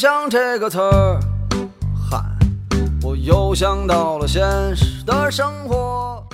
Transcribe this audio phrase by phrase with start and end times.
[0.00, 1.20] 想这个词儿，
[2.10, 2.18] 嗨，
[3.02, 4.40] 我又想到了现
[4.74, 6.24] 实的生活。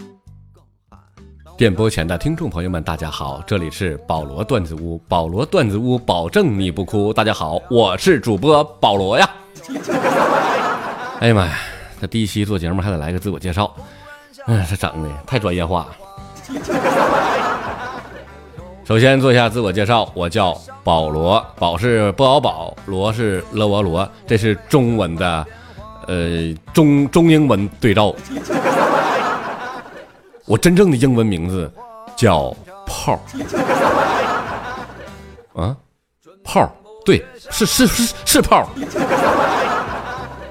[1.59, 7.13] 电波前的听众朋友们，大家好，这里是保罗段子屋，保罗段子屋保证你不哭。
[7.13, 9.29] 大家好，我是主播保罗呀。
[11.19, 11.59] 哎呀妈呀，
[12.01, 13.75] 这第一期做节目还得来个自我介绍，
[14.47, 17.36] 哎，这整的太专业化了。
[18.87, 25.45] 首先做一下自我介绍，我叫保罗，保是不敖保，罗是勒罗罗，这是中文的，
[26.07, 28.15] 呃，中中英文对照。
[30.45, 31.69] 我真正的英文名字
[32.15, 32.55] 叫
[32.87, 33.19] 炮
[35.55, 35.75] 啊，
[36.45, 36.73] 炮，
[37.05, 38.69] 对，是是是是炮。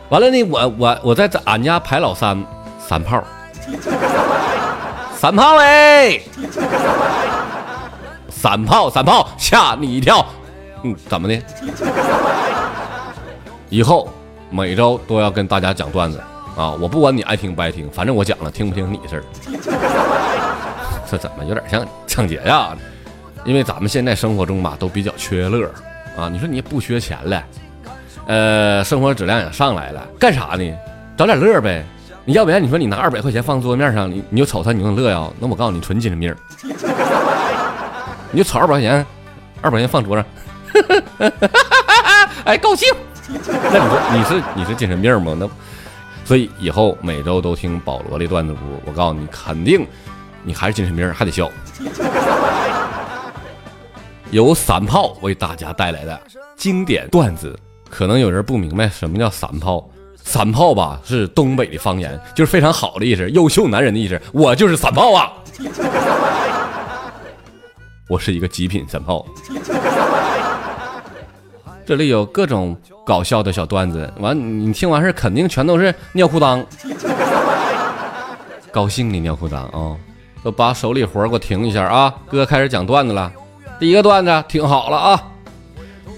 [0.09, 2.38] 完了呢，我我我在俺家排老三，
[2.86, 3.23] 三炮，
[5.16, 6.20] 三炮哎，
[8.46, 10.24] 散炮散炮吓你一跳，
[10.84, 11.42] 嗯，怎么的？
[13.70, 14.08] 以后
[14.52, 16.22] 每周都要跟大家讲段子。
[16.56, 16.72] 啊！
[16.80, 19.23] 我不管你爱听不爱听，反正我讲了，听不听你的事儿。
[21.10, 22.78] 这怎么有点像抢劫呀？
[23.46, 25.68] 因为咱们现在生活中吧，都比较缺乐
[26.16, 26.30] 啊。
[26.30, 27.44] 你说你也不缺钱了，
[28.28, 30.72] 呃，生活质量也上来了，干啥呢？
[31.18, 31.84] 找点乐呗。
[32.23, 35.28] 你要不然你说你拿二百块钱放桌面上，你你就瞅他，你能乐呀？
[35.40, 36.34] 那我告诉你，纯精神病。
[38.36, 39.05] 你就瞅二百块钱，
[39.61, 40.25] 二百块钱放桌上，
[42.44, 42.94] 哎，高兴。
[43.72, 45.33] 那你说你是你是精神病吗？
[45.39, 45.50] 那。
[46.25, 49.88] 所以以后每周都听保罗的段子屋，我告诉你，肯定
[50.44, 51.50] 你还是精神病，还得笑。
[54.31, 56.20] 由三炮为大家带来的
[56.58, 57.58] 经典段子，
[57.89, 59.89] 可能有人不明白什么叫三炮。
[60.17, 64.20] 三炮吧是东北的方言，就是非常好的意思，优秀男人的意思。
[64.33, 65.31] 我就是三炮啊，
[68.08, 69.26] 我是一个极品神炮。
[71.86, 76.66] 这里有各种搞笑的小段子，完你听完事肯定全都是尿裤裆，
[78.71, 79.95] 高兴的尿裤裆啊！
[80.43, 82.14] 都把手里活给我停一下啊！
[82.30, 83.32] 哥开始讲段子了，
[83.80, 85.23] 第一个段子听好了啊！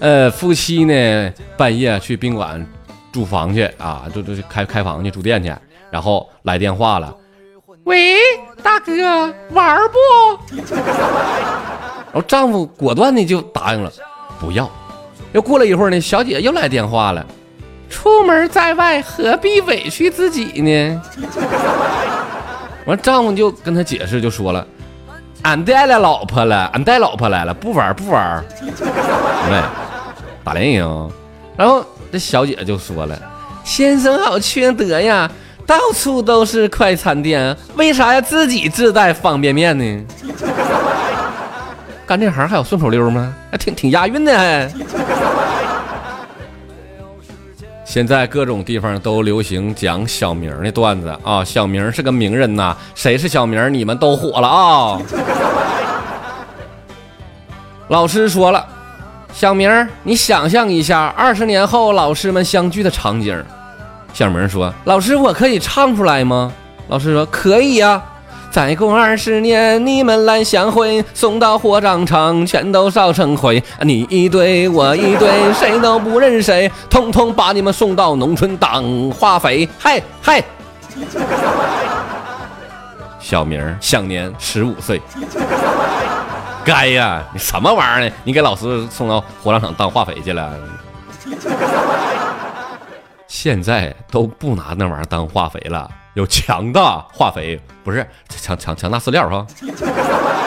[0.00, 2.66] 呃，夫妻呢半夜去宾馆
[3.12, 5.54] 住房去啊，就就开开房去住店去，
[5.90, 7.14] 然后来电话了，
[7.84, 8.16] 喂，
[8.62, 9.98] 大哥玩不？
[12.12, 13.92] 然后丈夫果断的就答应了，
[14.40, 14.68] 不要。
[15.32, 17.24] 又过了一会儿呢，小姐又来电话了。
[17.90, 21.02] 出门在外，何必委屈自己呢？
[22.86, 24.66] 完，丈夫就跟她解释，就说了
[25.42, 28.42] ：“俺带了老婆了，俺带老婆来了，不玩不玩。”
[29.50, 29.62] 没
[30.44, 31.10] 打联营。
[31.56, 33.18] 然后这小姐就说了
[33.64, 35.30] ：“先生好缺德呀，
[35.66, 40.06] 到处都是快餐店，为啥要自己自带方便面呢？”
[42.08, 43.34] 干这行还有顺口溜吗？
[43.50, 44.72] 还挺挺押韵的还。
[47.84, 54.98] 现在各种地方都流行讲小明的段子啊，小明是个名人呐，谁是小明，你们都火了啊。
[57.88, 58.66] 老师说了，
[59.34, 59.70] 小明，
[60.02, 63.44] 你想象一下二十年后老师们相聚的场景。
[64.14, 66.50] 小明说，老师，我可以唱出来吗？
[66.88, 68.02] 老师说，可以呀。
[68.50, 73.62] 再过二十年，你们来相会，送到火葬场，全都烧成灰。
[73.82, 79.68] 你一堆，我一堆，谁都不认谁，通通把你们送到农村当化肥。
[79.78, 80.42] 嗨嗨，
[83.20, 85.00] 小明享年十五岁。
[86.64, 88.14] 该呀，你什么玩意儿呢？
[88.24, 90.52] 你给老师送到火葬场当化肥去了？
[93.28, 95.88] 现在都不拿那玩意儿当化肥了。
[96.14, 99.46] 有强大化肥，不是强强强大饲料哈，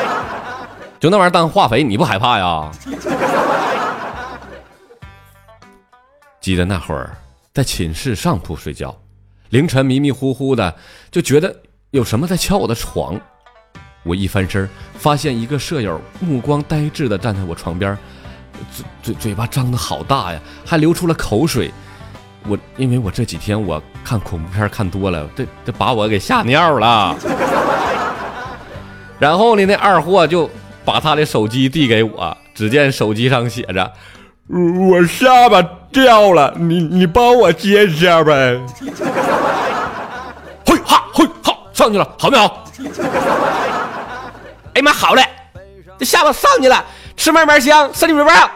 [0.99, 2.69] 就那玩意儿当化肥，你不害怕呀？
[6.41, 7.15] 记得那会儿
[7.53, 8.93] 在寝室上铺睡觉，
[9.49, 10.75] 凌晨迷迷糊糊的
[11.09, 11.55] 就觉得
[11.91, 13.17] 有什么在敲我的床，
[14.03, 17.97] 我一翻身发现一个舍友目光呆滞的站在我床边，
[18.73, 21.71] 嘴嘴嘴巴张的好大呀，还流出了口水。
[22.47, 27.15] 我因为我这几天我看恐怖片看多了，这这把我给吓尿了。
[29.19, 30.49] 然后呢，那二货就
[30.83, 33.91] 把他的手机递给我，只见手机上写着
[34.49, 35.61] ：“我下巴
[35.91, 38.59] 掉了，你你帮我接一下呗。
[40.65, 42.63] ”嘿哈嘿哈上去了，好没好？
[44.73, 45.23] 哎妈，好嘞！
[45.99, 46.83] 这下巴上去了，
[47.15, 48.49] 吃慢慢香，身体倍棒。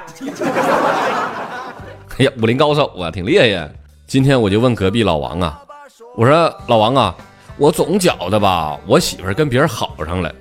[2.18, 3.70] 哎 呀，武林高手啊，挺厉害呀！
[4.08, 5.62] 今天我就问隔壁老王啊，
[6.16, 6.34] 我说
[6.68, 7.14] 老王啊，
[7.58, 10.34] 我总觉得吧，我媳妇跟别人好上了。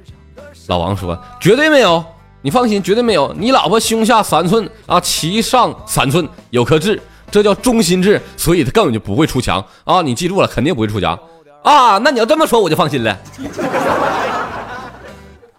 [0.69, 2.05] 老王说绝对没有，
[2.43, 3.35] 你放心，绝对没有。
[3.37, 7.01] 你老婆胸下三寸啊，脐上三寸，有颗痣，
[7.31, 10.01] 这叫中心痣，所以她根本就不会出墙啊！
[10.01, 11.19] 你记住了，肯定不会出墙
[11.65, 11.99] 啊！
[11.99, 13.19] 那你要这么说，我就放心了。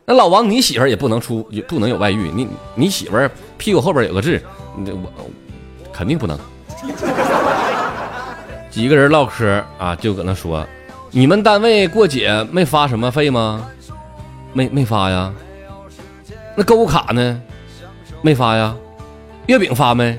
[0.05, 2.31] 那老王，你媳妇儿也不能出，也不能有外遇。
[2.33, 4.41] 你你媳妇儿屁股后边有个痣，
[4.77, 5.11] 你我
[5.95, 6.37] 肯定不能。
[8.69, 10.67] 几个人唠嗑啊，就搁那说，
[11.11, 13.65] 你们单位过节没发什么费吗？
[14.51, 15.31] 没没发呀。
[16.55, 17.41] 那购物卡呢？
[18.21, 18.75] 没发呀。
[19.45, 20.17] 月饼发没？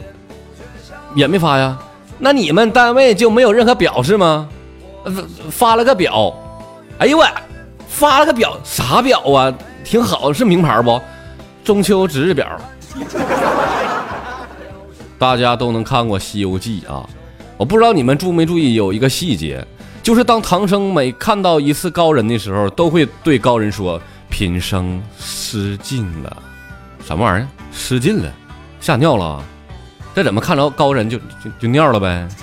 [1.14, 1.76] 也没发呀。
[2.19, 4.49] 那你们单位就没有任何表示吗？
[5.50, 6.32] 发了个表。
[6.99, 7.26] 哎呦喂，
[7.87, 9.52] 发了个表，啥表啊？
[9.84, 10.99] 挺好，是名牌不？
[11.62, 12.46] 中秋值日表。
[15.18, 17.08] 大家都能看过《西游记》啊，
[17.56, 19.66] 我不知道你们注没注意，有一个细节，
[20.02, 26.36] 就是当唐僧每看到一次高人的时候，都会对高人说：“贫僧失禁了。”
[27.04, 27.48] 什么玩意儿？
[27.72, 28.30] 失禁了？
[28.80, 29.42] 吓尿了？
[30.14, 32.28] 这怎么看着高人就就就尿了呗？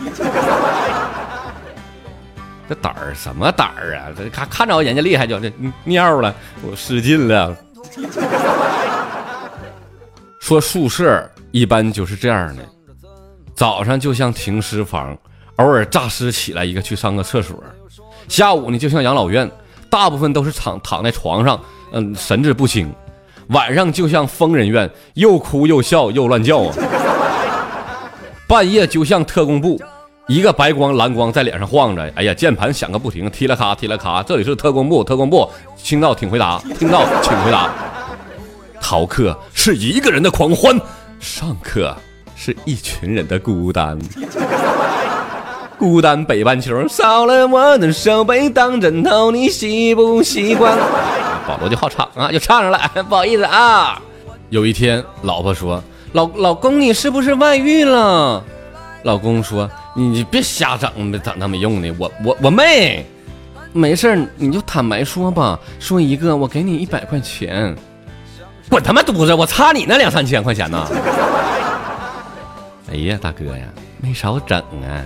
[2.70, 4.08] 这胆儿什么胆儿啊？
[4.18, 5.52] 这看看着人家厉害就这
[5.84, 7.56] 尿了，我失禁了。
[10.40, 12.64] 说宿舍一般就是这样的，
[13.54, 15.16] 早上就像停尸房，
[15.58, 17.56] 偶尔诈尸起来一个去上个厕所；
[18.28, 19.50] 下午呢就像养老院，
[19.88, 21.62] 大部分都是躺躺在床上，
[21.92, 22.88] 嗯，神志不清；
[23.50, 26.74] 晚上就像疯人院，又哭又笑又乱叫啊；
[28.48, 29.80] 半夜就像特工部。
[30.28, 34.24] 一个白光蓝光在脸上晃着，哎呀，键盘响个不停，踢了咔踢了咔。
[34.24, 35.48] 这里是特工部，特工部，
[35.78, 37.70] 听到请回答，听到请回答。
[38.82, 40.80] 逃课是一个人的狂欢，
[41.24, 41.96] 上课
[42.36, 43.98] 是一群人的孤单。
[45.80, 50.78] 孤单北半球少了我的手背当枕头，你习不习惯？
[51.48, 52.78] 保罗就好唱啊，就唱上了，
[53.08, 54.02] 不好意思啊。
[54.50, 55.82] 有一天，老婆说
[56.12, 58.44] ：“老老公，你是不是外遇了？”
[59.04, 59.70] 老公说。
[59.96, 60.92] 你别瞎整，
[61.22, 61.94] 整那没用的。
[62.00, 63.06] 我我我妹，
[63.74, 65.60] 没事你就坦白说吧。
[65.80, 67.76] 说一个，我给你一百块钱。
[68.74, 69.32] 滚他妈犊子！
[69.36, 70.88] 我差你那两三千块钱呢。
[72.92, 73.66] 哎呀，大哥呀，
[74.02, 75.06] 没少整啊。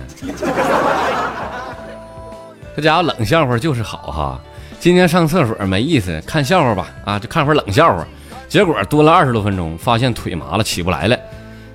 [2.74, 4.40] 这家伙冷笑话就是好哈。
[4.80, 8.06] 今天上厕所没意思，看笑话吧啊，就看会冷笑话。
[8.48, 11.18] 结果蹲了二十多分钟，发现腿麻了，起不来了。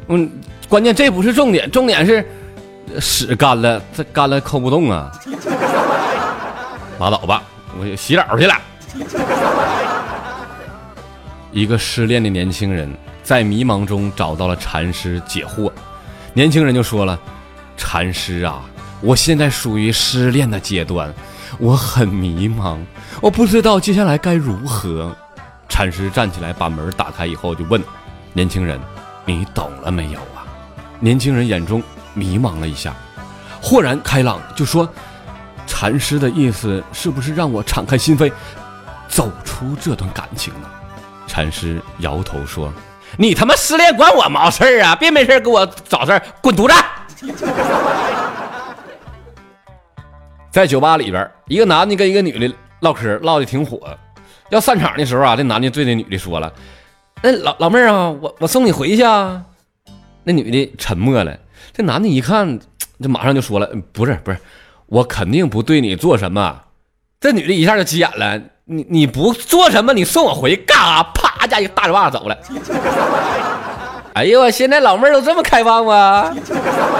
[0.07, 0.27] 嗯，
[0.67, 2.27] 关键这不是重点，重点是。
[2.99, 5.11] 屎干了，这干了抠不动啊！
[6.99, 7.43] 拉倒吧，
[7.79, 8.55] 我洗澡去了。
[11.53, 12.91] 一个失恋的年轻人
[13.23, 15.71] 在迷茫中找到了禅师解惑。
[16.33, 17.17] 年轻人就说了
[17.77, 18.61] ：“禅师啊，
[18.99, 21.13] 我现在属于失恋的阶段，
[21.59, 22.79] 我很迷茫，
[23.21, 25.15] 我不知道接下来该如何。”
[25.69, 27.81] 禅师站起来把门打开以后就问
[28.33, 28.79] 年轻人
[29.25, 30.43] ：“你懂了没有啊？”
[30.99, 31.81] 年轻人眼中。
[32.15, 32.93] 迷茫了一下，
[33.59, 34.87] 豁然开朗，就说
[35.65, 38.31] ：“禅师的意思是不是让我敞开心扉，
[39.09, 40.69] 走出这段感情呢？”
[41.33, 42.71] 禅师摇头说
[43.17, 44.95] ：“你他妈失恋关我毛事儿啊！
[44.95, 46.75] 别没事给我找事儿，滚犊子！”
[50.51, 53.81] 在酒吧里边，一个男的跟一个女的唠嗑，唠的挺火。
[54.51, 56.53] 要散场的时候啊，这男的对那女的说了
[57.23, 59.43] ：“那老老妹儿啊，我我送你回去啊。”
[60.23, 61.35] 那女的沉默了。
[61.71, 62.59] 这男的一看，
[63.01, 64.37] 这马上就说了：“不是，不是，
[64.85, 66.61] 我肯定不对你做什么。”
[67.23, 68.37] 这女的一下就急眼了
[68.67, 72.37] ：“你你不做什么，你送我回干啥？”啪，家一个大嘴巴子走了。
[74.13, 76.35] 哎呦，现在老妹儿都这么开放吗？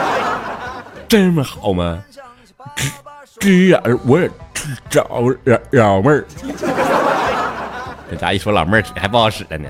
[1.09, 2.01] 这么好吗？
[2.73, 2.89] 直
[3.37, 4.31] 直眼我也
[4.89, 5.05] 找
[5.43, 6.25] 老老妹儿。
[8.09, 9.67] 这家一说老妹儿嘴还不好使了呢。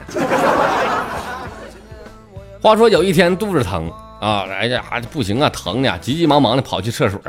[2.62, 3.92] 话说有一天肚子疼。
[4.22, 7.20] 啊，哎呀，还不行啊，疼的，急急忙忙的跑去厕所，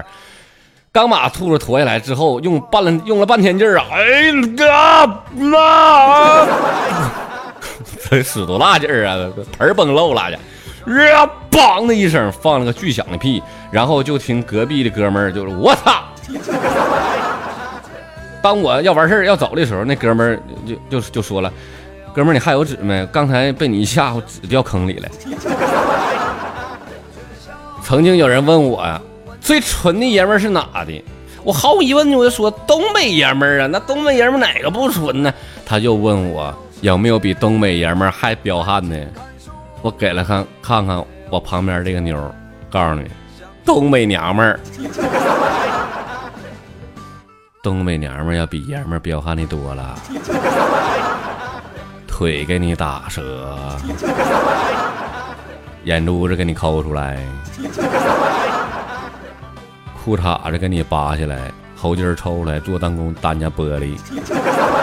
[0.94, 4.30] 刚把兔子驮下来之后，用半了用了半天劲儿啊，哎
[4.64, 6.46] 呀妈，
[8.08, 9.16] 这使多大劲儿啊，
[9.58, 10.38] 盆崩漏了去，
[11.10, 16.04] 呀，梆的一声放了个巨响的屁，然后就听隔壁的哥们儿就是我操，
[18.40, 21.52] 当我要完事儿要走的时候，那哥们儿就就就说了，
[22.14, 23.04] 哥们儿你还有纸没？
[23.06, 25.08] 刚才被你一吓唬，纸掉坑里了。
[27.82, 28.80] 曾经有人问我，
[29.44, 31.04] 最纯的爷们儿是哪的？
[31.44, 33.66] 我毫无疑问，我就说东北爷们儿啊。
[33.66, 35.30] 那东北爷们儿哪个不纯呢？
[35.66, 39.06] 他就问我有没有比东北爷们儿还彪悍的？
[39.82, 42.16] 我给了看看看我旁边这个妞，
[42.70, 43.06] 告诉你，
[43.66, 44.58] 东北娘们儿，
[47.62, 49.94] 东北娘们儿要比爷们儿彪悍的多了，
[52.08, 53.58] 腿给你打折。
[55.84, 57.18] 眼珠子给你抠出来，
[60.04, 63.96] 裤衩子给你扒下来，猴劲儿抽出来，做弹弓单家玻璃，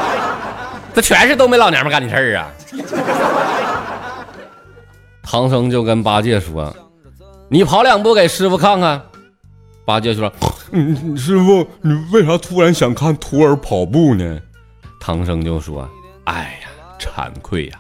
[0.96, 2.50] 这全是东北老娘们干的事儿啊！
[5.22, 6.76] 唐僧就跟八戒说
[7.50, 9.00] ：“你跑两步给师傅看看。”
[9.86, 10.32] 八戒说
[10.72, 14.40] ：“嗯，师傅，你为啥突然想看徒儿跑步呢？”
[15.00, 15.88] 唐僧就说
[16.26, 17.80] ：“哎呀，惭愧呀，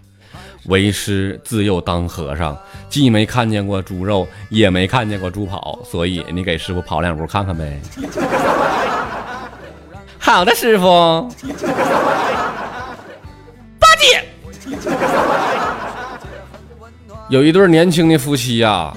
[0.65, 2.57] 为师自幼当和尚，
[2.89, 7.79] 既没看见过猪肉，也没看见过猪跑，所以你给师傅跑两步看看呗。
[10.19, 11.29] ”好的，师傅。
[13.79, 14.23] 八戒，
[17.29, 18.95] 有一对年轻的夫妻呀，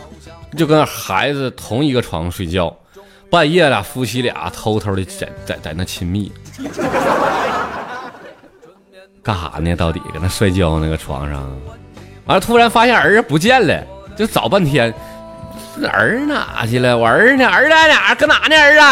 [0.56, 2.76] 就跟孩子同一个床睡觉。
[3.30, 6.30] 半夜了，夫妻俩偷偷的在在在那亲密，
[9.25, 9.75] 干啥呢？
[9.75, 11.43] 到底搁那摔跤那个床上，
[12.26, 13.83] 完了突然发现儿子不见了，
[14.14, 14.93] 就找半天，
[15.90, 16.97] 儿哪去了？
[16.97, 17.49] 我儿子呢？
[17.49, 18.14] 儿子在哪？
[18.14, 18.54] 搁哪呢？
[18.54, 18.83] 儿子？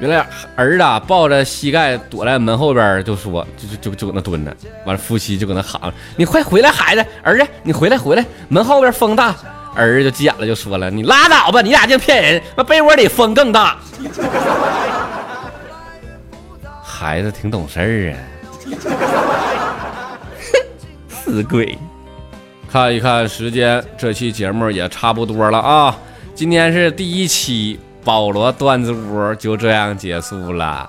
[0.00, 0.26] 原来
[0.56, 4.56] 儿子抱着膝盖躲在门后边，就说就就就就搁那蹲着。
[4.86, 7.04] 完了夫妻就搁那喊：“你快回来，孩子！
[7.22, 8.24] 儿子，你回来回来！
[8.48, 9.34] 门后边风大。”
[9.76, 12.42] 儿子就急眼了，就说了：“你拉倒吧，你俩净骗人！
[12.56, 13.76] 那被窝里风更大。
[16.82, 18.16] ”孩子挺懂事儿啊，
[21.22, 21.76] 死鬼！
[22.70, 25.94] 看一看时间，这期节目也差不多了啊。
[26.34, 30.88] 今天是第一期保罗段子屋，就这样结束了。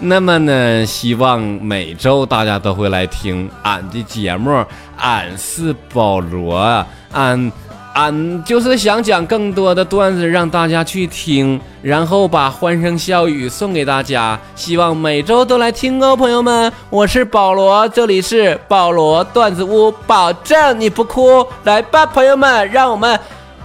[0.00, 4.64] 那么呢，希望每周大家都会来听俺的节目。
[4.96, 7.52] 俺是保罗，俺。
[7.98, 14.38] 俺就是想讲更多的段子让大家去听，然后把欢声笑语送给大家。
[14.54, 16.72] 希望每周都来听哦，朋友们。
[16.90, 21.44] 我是保罗，这里是保罗段子屋，保证你不哭。
[21.64, 23.18] 来吧，朋友们，让我们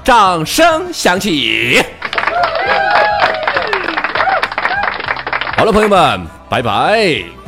[0.03, 1.79] 掌声响起。
[5.55, 7.42] 好了，朋友们，拜拜。